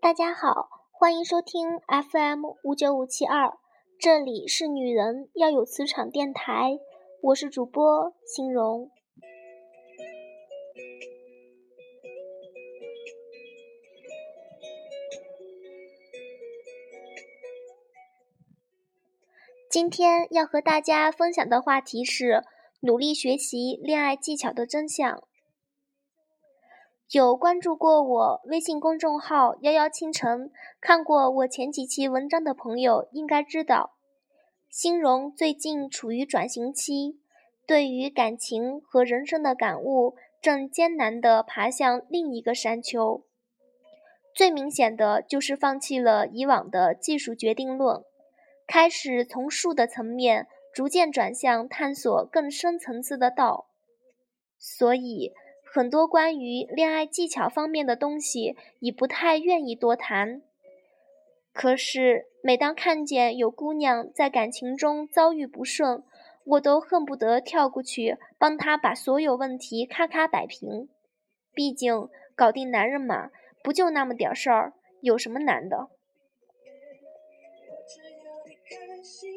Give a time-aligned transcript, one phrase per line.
[0.00, 3.56] 大家好，欢迎收听 FM 五九五七二，
[3.98, 6.78] 这里是女人要有磁场电台，
[7.22, 8.90] 我是主播欣荣。
[19.74, 22.44] 今天要和大家分享的话题是
[22.78, 25.24] 努力学习恋爱技巧的真相。
[27.10, 33.96] 有关注过我微信公众号“幺幺倾城”，看过我前几期文章的朋友应该知道，
[34.70, 37.18] 欣荣最近处于转型期，
[37.66, 43.24] 对于感情和人生的感悟正艰难地爬向另一个山丘。
[44.32, 48.04] 最明显的就是放弃了以往的技术决定论，
[48.74, 53.68] 开始从术的层面逐渐转向探索更深层次的道。
[54.58, 55.32] 所以。
[55.62, 60.40] 很多关于恋爱技巧方面的东西，已不太愿意多谈。
[61.52, 66.04] 可是，每当看见有姑娘在感情中遭遇不顺，
[66.44, 70.88] 我都恨不得跳过去帮她把所有问题咔咔摆平。
[71.52, 73.30] 毕竟，搞定男人嘛，
[73.64, 75.88] 不就那么点事儿，有什么难的？
[79.04, 79.33] see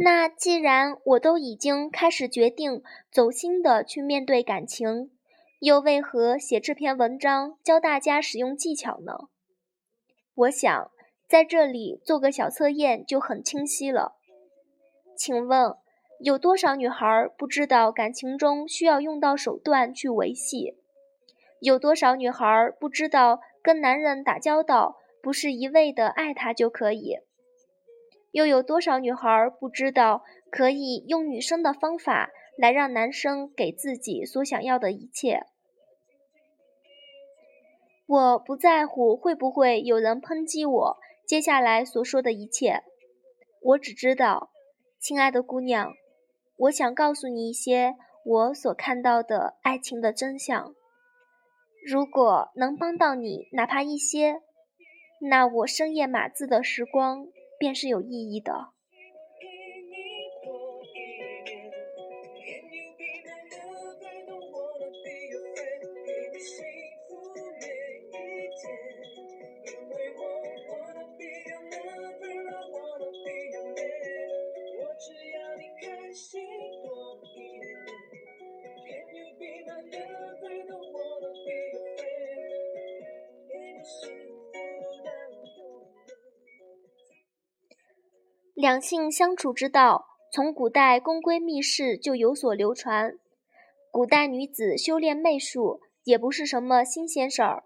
[0.00, 5.10] 那既然我都已经开始决定走心的去面对感情，
[5.60, 9.28] 又为何写这篇文章教大家使用技巧呢？
[10.34, 10.90] 我想
[11.26, 14.16] 在这里做个小测验就很清晰了。
[15.16, 15.74] 请问
[16.20, 20.76] 有多少女孩不知道感情中需要用到手段去维系？
[21.60, 27.18] 有多少女孩不知道跟男人打交道不是一味的爱他就可以？
[28.30, 35.46] 又有多少女孩不知道可以用女生的方法来让男生给自己所想要的一切？
[38.06, 42.82] 我不在乎会不会有人抨击我接下来所说的一切，
[43.60, 44.50] 我只知道，
[44.98, 45.92] 亲爱的姑娘，
[46.56, 50.74] 我想告诉你一些我所看到的爱情的真相。
[51.86, 54.40] 如果能帮到你，哪怕一些，
[55.20, 57.26] 那我深夜码字的时光。
[57.58, 58.77] 便是有意义的。
[88.60, 93.16] 两性相处之道，从古代宫闺密室就有所流传。
[93.92, 97.62] 古代女子修炼媚术也不是什么新鲜事儿。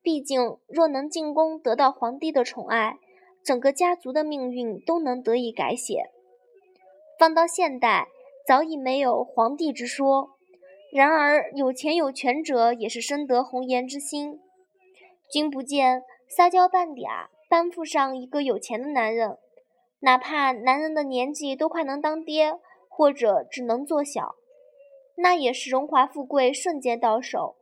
[0.00, 2.96] 毕竟，若能进宫得到皇帝的宠爱，
[3.44, 6.04] 整个家族的命运都能得以改写。
[7.18, 8.08] 放到现代，
[8.46, 10.30] 早已没有皇帝之说。
[10.90, 14.40] 然而，有钱有权者也是深得红颜之心。
[15.30, 19.36] 君不见，撒娇半嗲，攀附上一个有钱的男人。
[20.00, 24.36] 哪怕男人的年纪都快能当爹，或者只能做小，
[25.16, 27.56] 那也是荣华富贵瞬间到手，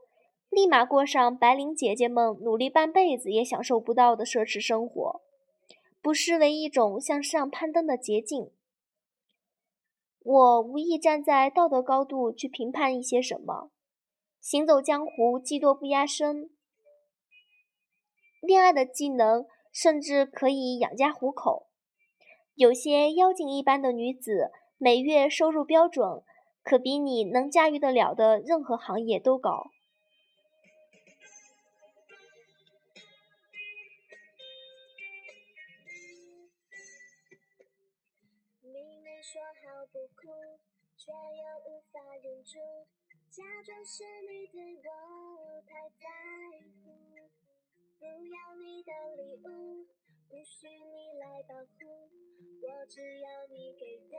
[0.51, 5.23] 立马过上白领姐姐们努力半辈子也享受不到的奢侈生活，
[6.03, 8.51] 不失为一种向上攀登的捷径。
[10.23, 13.71] 我无意站在道德高度去评判一些什么，
[14.41, 16.51] 行走江湖技多不压身，
[18.43, 21.69] 恋爱的技能甚至可以养家糊口。
[22.57, 26.23] 有些妖精一般的女子，每月收入标准
[26.63, 29.71] 可比你能驾驭得了的任何行业都高。
[38.63, 38.73] 明
[39.03, 40.33] 明说好不哭，
[40.97, 42.59] 却又无法忍住，
[43.29, 46.09] 假装是你对我太在
[46.83, 46.89] 乎，
[47.99, 49.85] 不要你的礼物，
[50.31, 52.26] 不需你来保护。
[52.63, 54.17] 我只要你给的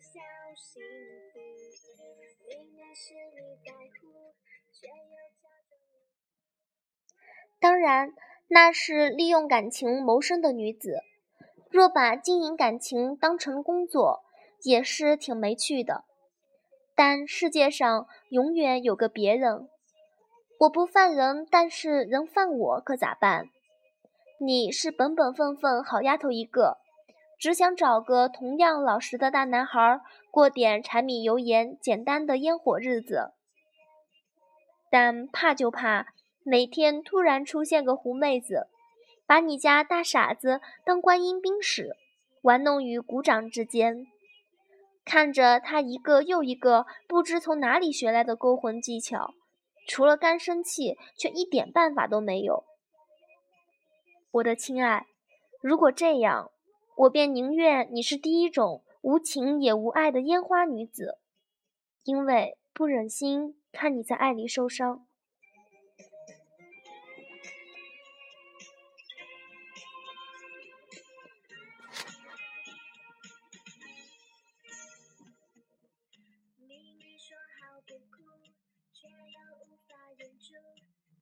[0.00, 0.20] 小
[0.56, 0.82] 幸
[1.32, 1.38] 福
[2.48, 4.32] 里面是你在哭
[4.72, 5.78] 却又假装
[7.60, 8.14] 当然
[8.48, 11.02] 那是利用感情谋生的女子。
[11.70, 14.24] 若把经营感情当成工作
[14.62, 16.04] 也是挺没趣的。
[16.94, 19.68] 但世界上永远有个别人。
[20.60, 23.50] 我不犯人但是人犯我可咋办？
[24.40, 26.78] 你是本本分分好丫头一个。
[27.38, 30.00] 只想找个同样老实的大男孩，
[30.30, 33.32] 过点柴米油盐简单的烟火日子。
[34.90, 36.06] 但怕就怕
[36.44, 38.68] 每天突然出现个狐妹子，
[39.26, 41.96] 把你家大傻子当观音兵使，
[42.42, 44.06] 玩弄于股掌之间。
[45.04, 49.34] 看着他一个又一个不知从哪里学来的勾魂技巧，
[49.86, 52.64] 除了干生气，却一点办法都没有。
[54.32, 55.06] 我的亲爱，
[55.60, 56.50] 如果这样，
[56.96, 61.18] 我便宁愿你是第一种无情也无爱的烟花女子，
[62.04, 65.06] 因为不忍心看你在爱里受伤。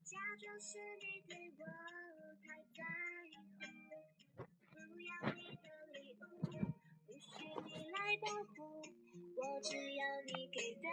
[0.05, 1.65] 假装是你对我
[8.05, 8.81] 来保护，
[9.35, 10.87] 我只要你给的。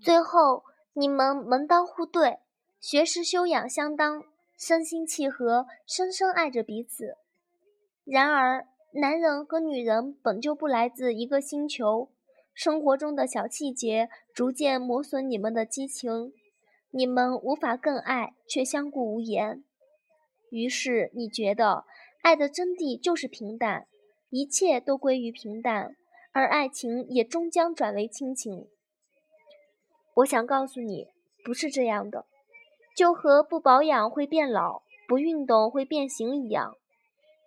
[0.00, 0.62] 最后，
[0.92, 2.38] 你们门当户对，
[2.78, 4.22] 学识修养相当，
[4.56, 7.16] 身心契合，深深爱着彼此。
[8.04, 12.12] 然而，男人和女人本就不来自一个星球。
[12.54, 16.32] 生活中的小细节逐渐磨损你们的激情，
[16.90, 19.64] 你们无法更爱，却相顾无言。
[20.50, 21.84] 于是你觉得
[22.22, 23.86] 爱的真谛就是平淡，
[24.30, 25.96] 一切都归于平淡，
[26.32, 28.66] 而爱情也终将转为亲情。
[30.14, 31.08] 我想告诉你，
[31.44, 32.26] 不是这样的，
[32.96, 36.76] 就和不保养会变老，不运动会变形一样。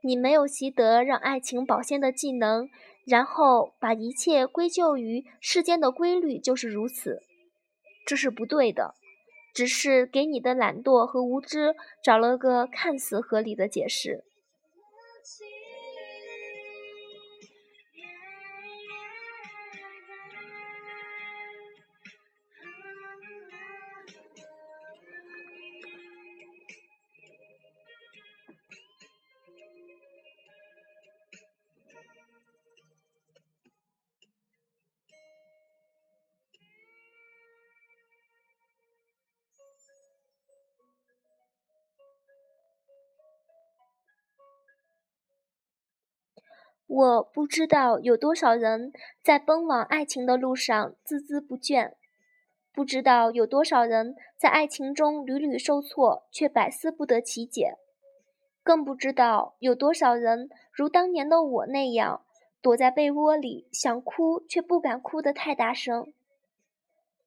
[0.01, 2.69] 你没有习得让爱情保鲜的技能。
[3.05, 7.23] 然后把一切归咎于世间的规律，就是如此，
[8.05, 8.93] 这是不对的，
[9.53, 14.23] 只是给你的懒惰和无知找了个看似合理的解释。
[46.89, 48.91] 我不知道有多少人
[49.21, 51.93] 在奔往爱情的路上孜孜不倦，
[52.73, 57.77] 不知道有多少人在爱情中屡屡受挫却百思不得其解，
[58.63, 62.23] 更不知道有多少人如当年的我那样
[62.59, 66.11] 躲在被窝里想哭却不敢哭得太大声。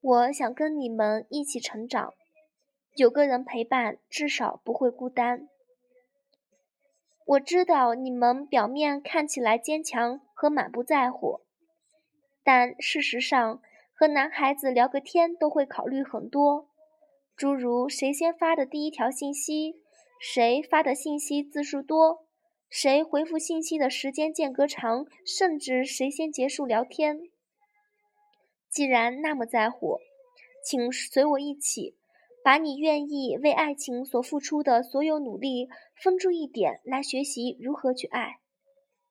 [0.00, 2.12] 我想跟你们一起成长，
[2.96, 5.48] 有个人陪伴，至少不会孤单。
[7.24, 11.40] 我知道你们表面看起来坚强和满不在乎，
[12.42, 13.62] 但事实上，
[13.94, 16.68] 和男孩子聊个天都会考虑很多，
[17.36, 19.76] 诸如谁先发的第一条信息，
[20.20, 22.26] 谁发的信息字数多，
[22.68, 27.20] 谁回复信息的时间间隔长，甚至谁先结束聊天。
[28.68, 29.98] 既然那么在乎，
[30.64, 31.96] 请随我一起。
[32.44, 35.68] 把你愿意为爱情所付出的所有努力
[36.02, 38.40] 分出一点来学习如何去爱，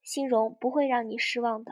[0.01, 1.71] 心荣不会让你失望的。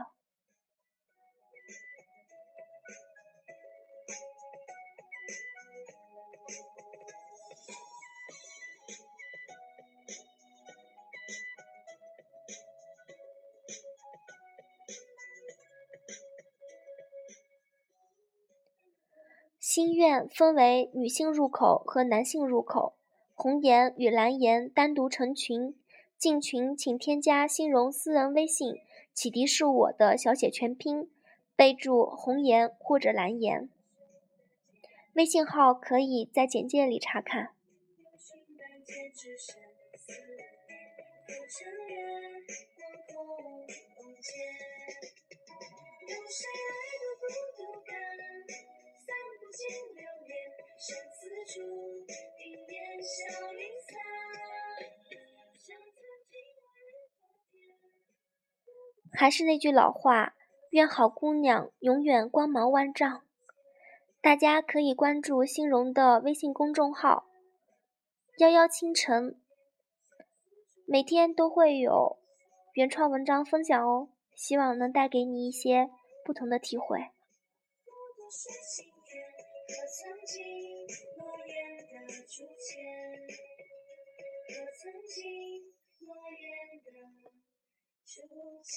[19.69, 22.95] 心愿分为女性入口和男性入口，
[23.35, 25.75] 红颜与蓝颜单独成群。
[26.17, 28.81] 进群请添加心荣私人微信
[29.13, 31.11] “启迪是我的小写全拼”，
[31.55, 33.69] 备注红颜或者蓝颜。
[35.13, 37.51] 微信号可以在简介里查看。
[59.11, 60.33] 还是那句老话，
[60.69, 63.25] 愿好姑娘永远光芒万丈。
[64.21, 67.27] 大家可以关注欣荣的微信公众号
[68.39, 69.39] “幺幺清晨”，
[70.87, 72.19] 每天都会有
[72.73, 75.89] 原创文章分享哦，希望能带给你一些
[76.23, 77.09] 不同的体会。
[79.69, 80.41] 我曾经
[81.15, 82.73] 诺言的竹签
[84.49, 85.21] 我曾经
[85.99, 86.89] 诺言的
[88.03, 88.17] 竹
[88.63, 88.73] 签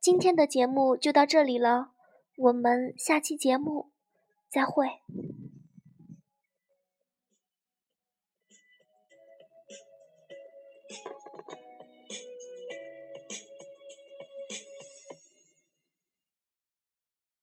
[0.00, 1.92] 今天的节目就到这里了
[2.36, 3.92] 我们下期节目
[4.48, 4.88] 再会。